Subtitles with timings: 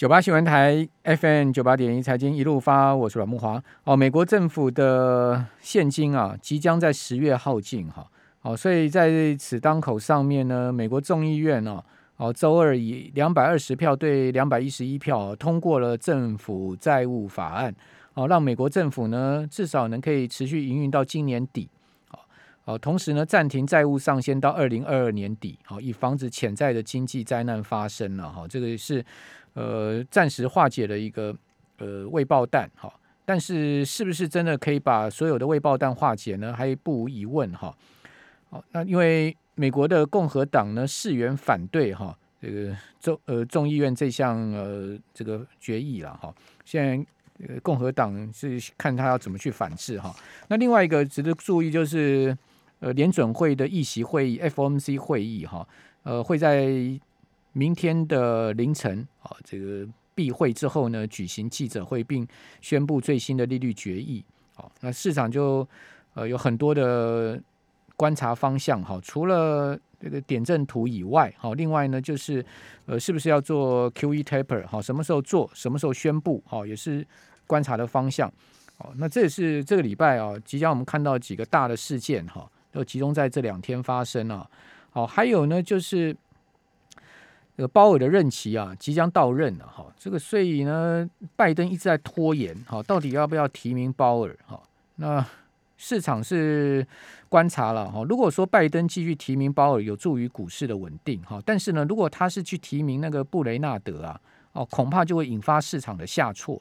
[0.00, 3.62] 九八新闻台 FM 九八点一财经一路发，我是阮木华。
[3.84, 8.10] 哦，美国政府的现金啊，即将在十月耗尽哈。
[8.40, 11.84] 哦，所以在此当口上面呢，美国众议院哦，
[12.16, 17.74] 哦，周二以两百二十票对两百一十一票通过了政府债务法案，
[18.14, 21.68] 哦，让美国政府呢至少能可以持续营运到今年底。
[22.64, 28.48] 哦，同时呢，暂停债务上限到二零二二年底，好，以防止潜在的经济灾难发生了哈。
[28.48, 29.04] 这个是。
[29.54, 31.36] 呃，暂时化解了一个
[31.78, 32.92] 呃未爆弹哈，
[33.24, 36.52] 但是是不是真的可以把所有的未爆弹化解呢？
[36.52, 37.76] 还不无疑问哈。
[38.48, 46.32] 好，那因为美国的共和党呢誓言反对哈这个众呃众议院这项呃这个决议了哈。
[46.64, 50.14] 现在共和党是看他要怎么去反制哈。
[50.46, 52.36] 那另外一个值得注意就是
[52.78, 55.66] 呃联准会的议席会议 FOMC 会议哈，
[56.04, 57.00] 呃会在。
[57.52, 62.26] 明天的凌晨啊，这个闭会之后呢，举行记者会，并
[62.60, 64.24] 宣布最新的利率决议。
[64.54, 65.66] 好，那市场就
[66.14, 67.40] 呃有很多的
[67.96, 68.80] 观察方向。
[68.84, 72.44] 哈，除了这个点阵图以外，好，另外呢就是
[72.86, 74.64] 呃是不是要做 QE taper？
[74.66, 75.50] 好，什么时候做？
[75.52, 76.40] 什么时候宣布？
[76.46, 77.04] 好，也是
[77.46, 78.32] 观察的方向。
[78.76, 84.48] 好，那这也是这个礼拜啊，即将我们看到几个大的事件哈，都集中在这两天发生啊。
[84.90, 86.16] 好，还有呢就是。
[87.60, 89.84] 这个鲍尔的任期啊，即将到任了哈。
[89.98, 94.58] 这个所以呢，拜登一直在拖延哈，到底要不要提名鲍尔哈？
[94.96, 95.22] 那
[95.76, 96.86] 市场是
[97.28, 98.02] 观察了哈。
[98.08, 101.38] 如果说拜登继续提名鲍尔，有助于股市的稳定哈。
[101.44, 104.18] 但是呢，如果他是去提名那个布雷纳德啊，
[104.52, 106.58] 哦，恐怕就会引发市场的下挫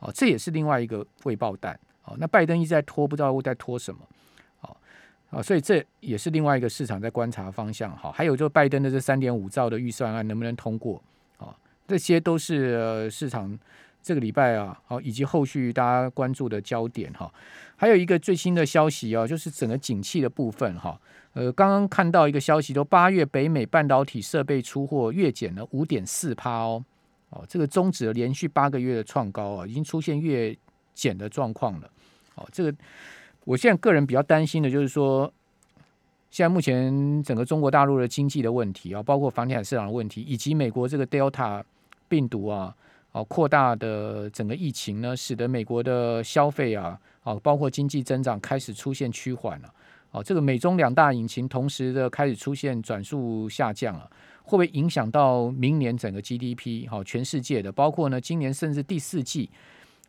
[0.00, 0.10] 哦。
[0.12, 2.16] 这也是另外一个未爆弹哦。
[2.18, 4.00] 那拜登一直在拖，不知道在拖什么。
[5.30, 7.96] 啊，所以这也是另外一个市场在观察方向。
[7.96, 11.00] 好，还有就拜登的这三点五兆的预算案能不能通过？
[11.38, 11.54] 啊，
[11.86, 13.56] 这些都是市场
[14.02, 17.32] 这个礼拜啊，好以及后续大家关注的焦点哈。
[17.76, 21.00] 还有一个最新的消息啊，就是整个景气的部分哈。
[21.34, 26.84] 呃，刚刚看到一个消息，说八月北美半导体设备出货月减了五点四趴哦。
[27.28, 30.56] 哦，这个终止了连续八个月的创高啊，已经出现月
[30.92, 31.88] 减的状况了。
[32.34, 32.74] 哦，这个。
[33.44, 35.32] 我现在个人比较担心的就是说，
[36.30, 41.62] 现在目前整个中国大陆的经济的问题啊，包括房地产市场的问题，以及美国这个 Delta
[42.08, 42.74] 病毒啊，
[43.12, 49.72] 哦扩大的整个疫情呢，使得美国的消费啊，哦包括经济增长开始出现趋缓了。
[50.12, 54.10] 哦，这个美中两大引擎同时的开始出现转速下降了，
[54.42, 56.88] 会不会影响到明年整个 GDP？
[56.88, 59.48] 好，全世界的，包括呢今年甚至第四季。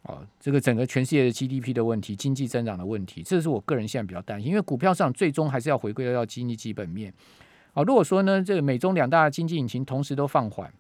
[0.03, 7.13] 哦，这个整个全世界的 GDP 的问题，经济增长的问题，这是我个人现在比较担心，因为股票上最终还是要回归到经济基本面。
[7.73, 10.73] 好，如果说呢，这个美中两大经济引擎同时都放缓，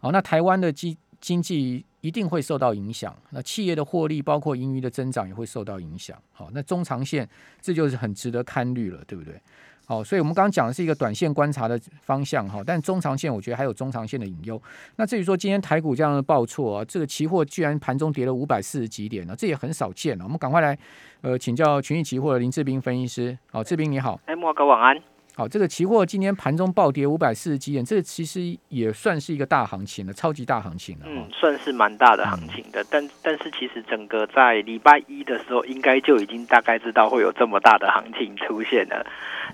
[0.00, 6.16] 好，那台湾的经经济一定会受到影响，那企业的获利，包括盈余的增长也会受到影响。
[6.32, 7.28] 好，那中长线
[7.60, 9.40] 这就是很值得看虑了，对不对？
[9.90, 14.62] 好，所以我们刚刚讲的是一个短线观察的方向哈，但中长线我觉得还有中长线的隐忧。
[14.94, 20.22] 那至于说今天台股这样的报错啊，这个期货居然盘中跌了五百四十几点呢，这也很少见了。
[20.24, 20.78] 我们赶快来
[21.22, 23.36] 呃请教群益期货的林志斌分析师。
[23.50, 24.20] 好，志斌你好。
[24.26, 24.96] 哎，莫哥晚安。
[25.40, 31.06] 好，这个期货今天盘中暴跌五百四十几点，这其实也算是一个大行情了，超级大行情了。
[31.08, 39.06] 嗯，算是蛮大的行情的，但但是其实整个在礼拜一的时候，应该就已经大概知道会有这么大的行情出现了，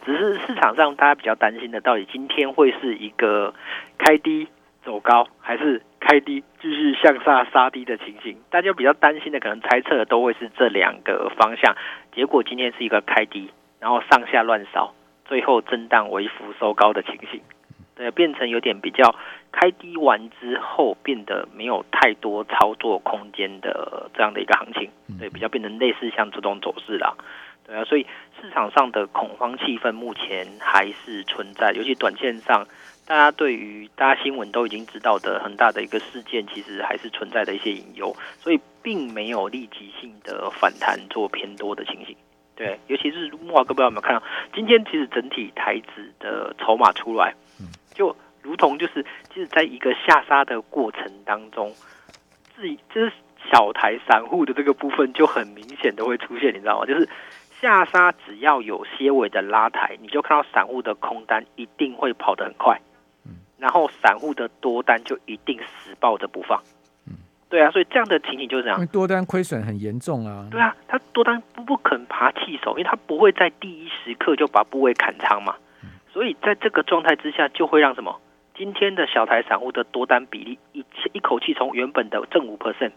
[0.04, 3.54] 只是市场上大家比较担心的，到底今天会是一个
[3.97, 4.48] 开低
[4.84, 8.36] 走高，还是开低继续向下杀低的情形？
[8.50, 11.76] 大家比较担心的，可能猜测的都会是这两个方向。
[12.12, 14.92] 结果今天是一个开低，然后上下乱扫。
[15.28, 17.41] 最后震荡为幅收高的情形，
[17.94, 19.14] 对，变成有点比较
[19.53, 27.15] 开低完之后变得没有太多操作空间的这样的一个行情，对，比较变成类似像这种走势啦，
[27.66, 28.06] 对啊，所以
[28.41, 32.66] 市场上的恐慌气氛目前还是存在，尤其短线上，
[33.06, 42.15] 大家对于大家新闻都已经知道的很大的一个事件，其实还是存在的一些隐忧，所以并没有立即性的反弹做偏多的情形。
[42.56, 44.22] 对，尤其是木华哥，不知道有没有看到，
[44.54, 47.34] 今天其实整体台子的筹码出来，
[47.92, 51.70] 就如同就是，其实在一个下杀的过程当中，
[52.54, 53.12] 自己就是
[53.53, 56.86] 小台散户的这个部分就很明显的会出现，你知道吗？
[56.86, 57.06] 就是
[57.60, 62.80] 下杀只要有些微的拉抬，你就看到散户的空单一定会跑得很快，
[63.58, 66.62] 然后散户的多单就一定死抱着不放。
[67.56, 70.47] 对啊，所以这样的情景就是这样，多单亏损很严重啊。
[70.50, 75.54] 对啊，他多单不不肯爬弃手，因为他不会在第一时刻就把部位砍仓嘛。
[76.12, 78.14] 所以在这个状态之下，就会让什么？
[78.54, 82.92] 今天的小台散户的多单比例一是一口气从原本的正五 percent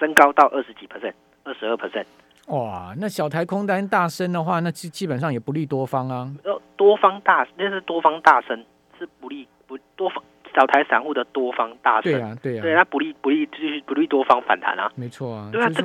[0.00, 2.06] 升高到二十几 percent，二十二 percent。
[2.48, 6.32] 哇，那小台空单大升的话，那基基本上也不利多方啊。
[6.42, 8.64] 呃，多方大那是多方大升，
[8.98, 10.24] 是不利不多方
[10.54, 15.82] 小台散户的多方大胜，对啊，对啊，对他不利，不利，就是不利多方反弹啊，没错啊，对啊，这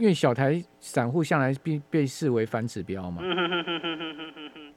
[0.00, 3.22] 因为小台散户向来被被视为反指标嘛，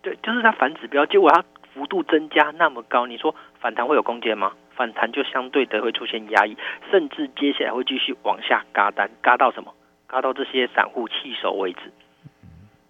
[0.02, 4.54] 对，就是他反指标，结果它幅度增加那么高，你说反弹会有空间吗？
[4.76, 6.56] 反弹就相对的会出现压抑，
[6.90, 9.74] 甚至接下来会继续往下嘎单，嘎到什么？
[10.08, 11.80] 嘎到这些散户弃手为止。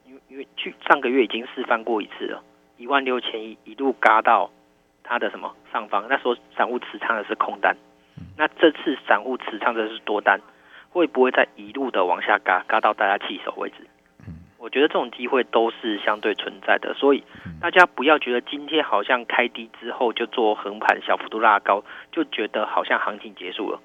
[0.05, 2.43] 因为因为去上个月已经示范过一次了，
[2.77, 4.51] 一万六千一一路嘎到。
[5.09, 7.75] 它的什么上方，那时候散户持仓的是空单，
[8.37, 10.39] 那这次散户持仓的是多单，
[10.91, 13.87] 会不会再一路的往下嘎，嘎到大家弃守为止？
[14.59, 17.23] 我觉得这种机会都是相对存在的，所以
[17.59, 23.79] 大家不要觉得今天好像开低之后就做横盘小幅度拉高，就觉得好像行情结束了。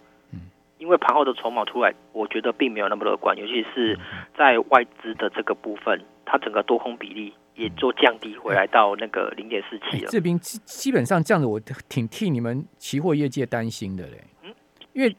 [0.77, 3.99] 因为盘后的筹码出来，我觉得并没有那么乐观，尤其是
[4.37, 10.11] 在外资的这个部分，它整个多空比例也做降低回来到那个零点四七了。
[10.11, 14.25] 这边基基本上这样子，我挺替你们期货业界担心的嘞。
[14.43, 14.55] 嗯
[14.95, 15.13] 因为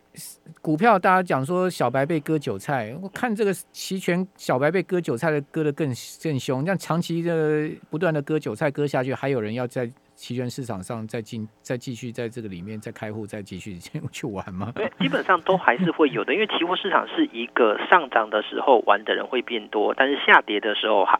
[0.62, 5.94] 股票大家讲说小白被割韭菜，我看这个期权小白被割韭菜的割的更
[6.24, 9.86] 更凶，这样长期的不断的割韭菜割下去，还有人要在
[10.16, 13.78] 期权市场上再进 再继续在这个里面再开户再继续
[14.14, 14.72] 去玩吗？
[14.74, 21.20] 对， 基本上都还是会有的，因为期货市场是一个上涨的时候玩的人会变多，但是下跌的时候哈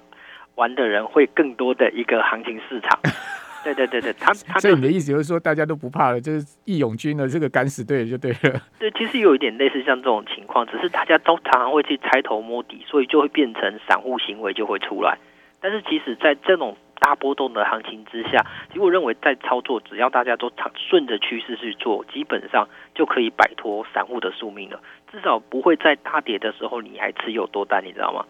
[0.56, 3.00] 玩的人会更多的一个行情市场。
[3.66, 8.62] 对对对对，他他所以你的意思就是说，大家都不怕了，就是义勇军的这个敢死队就对了。
[8.78, 15.18] 对，其实有一点类似像这种情况，只是大家都常常会去猜头摸底，所以就会变成散户行为就会出来。
[15.60, 24.80] 但是其实，在这种大波动的行情之下，其实我认为在操作，只要大家都常顺着趋势去做，基本上就可以摆脱散户的宿命了。
[25.12, 28.24] 至少不会在大跌的时候你还持有多单，你知道吗？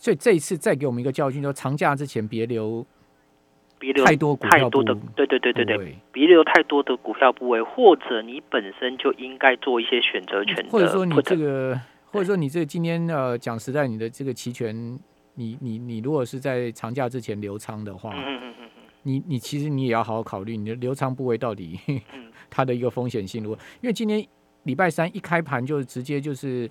[0.00, 2.86] 所以这一次再给我们一个教训，说长假之前别留
[3.78, 14.98] 别留太多股票太多的部，对对对对对，别留太多的股票部位，或者你本身就应该做一些选择权的，或者说你这个，或者说你这个今天呃讲实在，你的这个期权，
[15.34, 18.68] 你你你如果是在长假之前留仓的话，嗯嗯嗯嗯
[19.02, 22.00] 你你其实你也要好好考虑你的留仓部位到底嗯。
[22.50, 24.26] 它的一个风险性如果，因为今天
[24.62, 26.68] 礼拜三一开盘就直接就是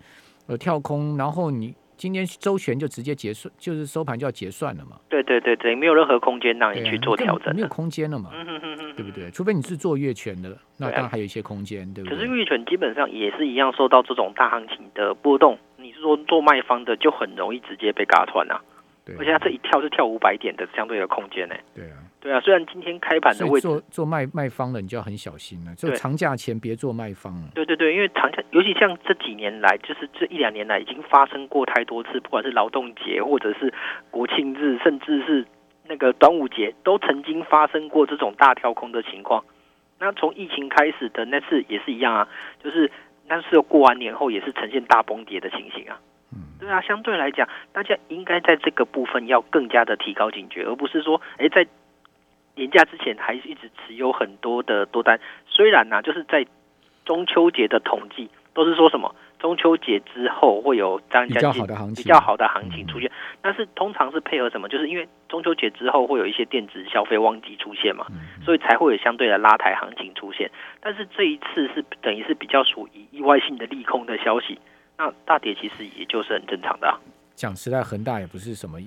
[0.48, 7.68] 呃跳空，然后你今天周旋就直接结算，就是收盘就要结算了嘛，对对对对，没有任何空间让你去做调整没有。
[7.68, 9.30] 空间了嘛，嗯哼哼哼，对不对？
[9.32, 12.18] 除非你是做月权的，那当然还有一些空间，对不对？
[12.18, 18.62] 可是月权基本上也是一样受到这种大行情的波动，你是说做卖方的就很容易直接被嘎穿啊，
[19.04, 21.56] 对而且它这一跳是跳五百点的相对的空间呢。
[21.74, 21.98] 对啊。
[22.28, 25.74] 对啊，虽然今天开盘的位置，做做卖卖方的，你就要很小心了。
[25.76, 27.48] 就对长假前别做卖方了。
[27.56, 33.74] 对对对，因为长假，尤其像这几年来，就是这一两年来，已经发生过太多次，不管是劳动节，或者是
[34.12, 35.48] 国庆日，甚至是
[35.88, 39.46] 那个端午节，都曾经发生过这种大跳空的情况。
[39.98, 42.28] 那从疫情开始的那次也是一样啊，
[42.62, 42.92] 就是
[43.30, 45.98] 那是过完年后也是呈现大崩跌的情形啊。
[46.60, 51.66] 对啊，相对来讲，大家应该在这个部分要更加的提高警觉，而不是说，哎，在
[52.58, 55.18] 年假之前还一直持有很多的多单。
[55.48, 56.46] 虽然呢、就是在
[57.06, 63.10] 中秋节的统计都是说什么中秋节之后会有比较好的行情，比较好的行情出现，
[63.42, 64.68] 但是通常是配合什么？
[64.68, 70.50] 就是因为中秋节之后会有一些电子消费旺季出现嘛，嗯所以才会有相对的拉抬行情出现。
[70.82, 74.60] 但是这一次是等于是比较属于意外性的利空的消息，
[74.98, 76.98] 那大跌其实也就是很正常的、啊。
[77.36, 78.82] 讲实在，恒大也不是什么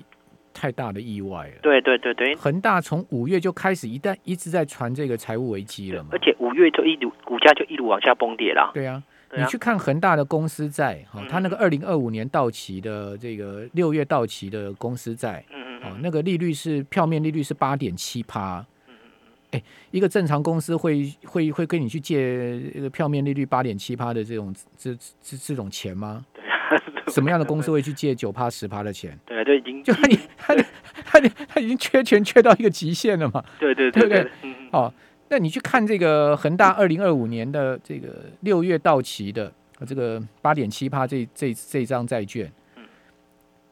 [0.61, 1.53] 太大的意外了。
[1.63, 6.19] 对对对对，恒大从五月就开始一旦一直在传这个财务危机了嘛而。
[6.19, 8.69] 且五月就一路股价就一路往下崩跌了。
[8.75, 18.63] 对啊，对啊你去看恒大的公司债，哈、嗯它那个二零二五年到期的这个六月到期的公司债，哦嗯嗯嗯，，那个利率是票面利率是八点七趴。
[19.49, 22.61] 哎，一个正常公司会会会跟你去借
[22.93, 26.23] 票面利率八点七趴的这种这这这种钱吗？
[27.09, 29.17] 什么样的公司会去借九趴十趴的钱？
[29.25, 30.55] 对啊，就已经就他你 他
[31.03, 33.43] 他他已经缺钱缺到一个极限了嘛？
[33.59, 34.93] 对对对不对对，嗯嗯哦，
[35.29, 42.83] 那你去看这个恒大二零二五年的这个六月到期的呃这个八点七趴这这这张债券嗯，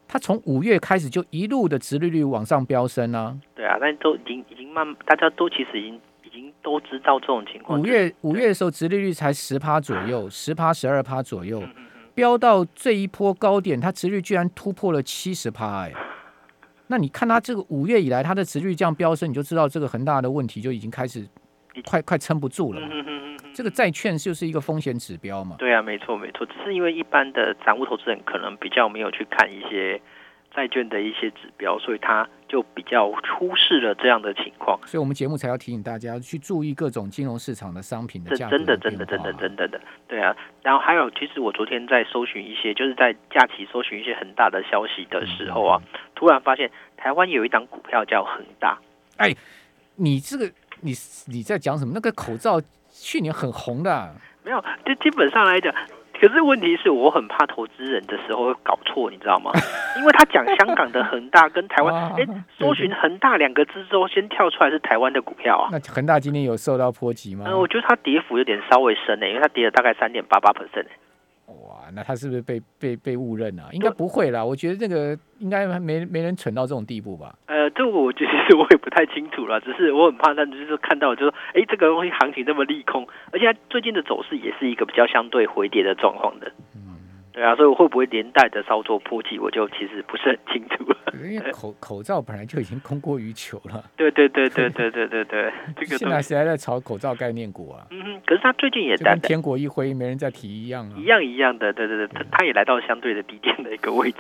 [0.08, 7.80] 它从五月开始就一路的殖利率往上飙升啊，对啊，但都已经已经慢，大家都其实已经已经都知道这种情况。
[7.80, 11.86] 五月五月的时候殖利率才十趴左右，十趴十二趴左右，嗯嗯嗯
[12.20, 15.94] 飙到这一波高点，它值率居然突破了七十趴，哎，
[16.88, 21.26] 那你看它这个五月以来它的值率这样飙升，你就知道这个恒大的问题就已经开始
[21.86, 22.82] 快快撑不住了
[23.54, 25.56] 这个债券就是一个风险指标嘛。
[25.60, 30.02] 对啊，没错没错，只是因为一般的散户投资人可能比较没有去看一些
[30.56, 34.80] 债券的一些指标，所以它就比较忽视了这样的情况。
[34.86, 40.36] 所以我们节目才要提醒大家去注意各种金融市场的商品的真价格真的真的真的真的的，对啊。
[40.64, 45.82] 然后还有，其实我昨天在搜寻一些，就是在假期搜寻一些很大的消息的时候啊，
[46.16, 48.78] 突然发现台湾有一档股票叫恒大。
[49.18, 49.36] 哎
[49.96, 50.50] 你这个
[50.82, 50.94] 你
[51.28, 51.92] 你在讲什么？
[51.94, 55.74] 那个口罩去年很红的啊、没有，就基本上来讲，
[56.20, 59.52] 可是问题是我很怕投资人的时候会搞错，你知道吗？
[59.98, 65.70] 因为他讲香港的恒大跟台湾，哇哎，搜寻恒大两个字之后，先跳出来是台湾的股票啊。
[65.72, 67.46] 那恒大今天有受到波及吗？
[67.48, 70.86] 嗯，我觉得它跌幅有点稍微深呢、因为它跌了大概三点八八 percent
[71.68, 73.70] 哇，那他是不是被被被误认啊？
[73.72, 77.36] 应该不会啦，我觉得这个应该没没人蠢到这种地步吧？
[77.48, 86.52] 呃，这个我其实我也不太清楚了，只是我很怕，但就是看到就是说，哎，这个东西行情这么利空，而且它最近的走势也是一个比较相对回跌的状况的。
[87.32, 90.98] 对啊，所以会不会连带的稍作波及，我就其实不是很清楚了。
[91.24, 97.86] 因为口口罩本来就已经供过于求了，对对对对对对对对， 这个现在谁还在炒口罩概念股啊？
[97.92, 101.04] 嗯哼，可是他最近也在天国一挥没人再提一样啊一。
[101.04, 104.18] 样一样的，对对对，他他也来到相对的低点的一个位置。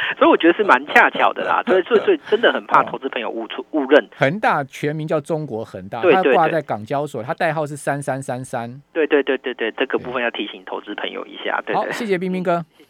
[0.18, 2.86] 所以我觉得是蛮恰巧的啦， 所以所以所以真的很怕哦。
[2.90, 8.80] 投资朋友误错误认，恒大全名叫中国恒大，它挂在港交所，它代号是三三三三。
[8.92, 12.64] 对对对对对，这个部分要提醒投资朋友一下，对好，谢谢冰冰哥。